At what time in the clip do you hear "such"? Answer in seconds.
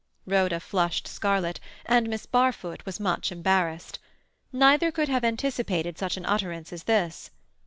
5.99-6.17